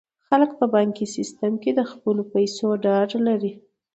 خلک 0.27 0.51
په 0.59 0.65
بانکي 0.73 1.05
سیستم 1.15 1.53
کې 1.63 1.71
د 1.73 1.81
خپلو 1.91 2.21
پیسو 2.33 2.67
ډاډ 2.83 3.09
لري. 3.27 3.51